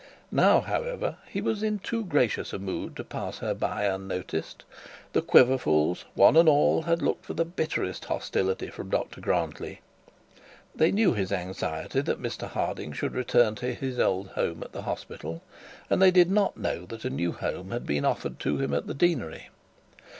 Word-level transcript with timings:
Now, 0.31 0.61
however, 0.61 1.17
he 1.27 1.41
was 1.41 1.61
in 1.61 1.77
too 1.77 2.03
gracious 2.03 2.53
a 2.53 2.57
mood 2.57 2.95
to 2.95 3.03
pass 3.03 3.37
her 3.37 3.53
by 3.53 3.83
unnoticed. 3.83 4.63
The 5.13 5.21
Quiverfuls, 5.21 6.05
one 6.15 6.35
and 6.35 6.49
all, 6.49 6.81
had 6.81 7.03
looked 7.03 7.23
for 7.23 7.35
the 7.35 7.45
bitterest 7.45 8.05
hostility 8.05 8.71
from 8.71 8.89
Dr 8.89 9.21
Grantly; 9.21 9.81
they 10.73 10.91
knew 10.91 11.13
his 11.13 11.31
anxiety 11.31 12.01
for 12.01 12.15
Mr 12.15 12.47
Harding 12.49 12.93
should 12.93 13.13
return 13.13 13.53
to 13.57 13.75
his 13.75 13.99
old 13.99 14.29
home 14.29 14.63
at 14.63 14.71
the 14.71 14.81
hospital, 14.81 15.43
and 15.87 16.01
they 16.01 16.09
did 16.09 16.31
not 16.31 16.57
know 16.57 16.87
that 16.87 17.05
a 17.05 17.11
new 17.11 17.31
home 17.33 17.69
had 17.69 17.85
been 17.85 18.03
offered 18.03 18.39
to 18.39 18.57
him 18.57 18.73
at 18.73 18.87
the 18.87 18.95
deanery. 18.95 19.49